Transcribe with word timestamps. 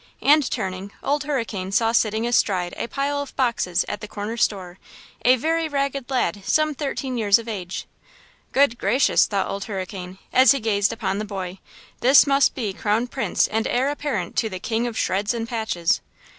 And 0.23 0.49
turning, 0.49 0.91
Old 1.03 1.25
Hurricane 1.25 1.71
saw 1.71 1.91
sitting 1.91 2.25
astride 2.25 2.73
a 2.75 2.87
pile 2.87 3.21
of 3.21 3.35
boxes 3.35 3.85
at 3.87 4.01
the 4.01 4.07
corner 4.07 4.35
store, 4.35 4.79
a 5.23 5.35
very 5.35 5.67
ragged 5.67 6.09
lad 6.09 6.41
some 6.43 6.73
thirteen 6.73 7.19
years 7.19 7.37
of 7.37 7.47
age. 7.47 7.85
"Good 8.51 8.79
gracious!" 8.79 9.27
thought 9.27 9.45
Old 9.47 9.65
Hurricane, 9.65 10.17
as 10.33 10.53
he 10.53 10.59
gazed 10.59 10.91
upon 10.91 11.19
the 11.19 11.23
boy, 11.23 11.59
"this 11.99 12.25
must 12.25 12.55
be 12.55 12.73
crown 12.73 13.05
prince 13.09 13.45
and 13.45 13.67
heir 13.67 13.89
apparent 13.89 14.35
to 14.37 14.49
the 14.49 14.57
'king 14.59 14.87
of 14.87 14.97
shreds 14.97 15.35
and 15.35 15.47
patches!' 15.47 16.01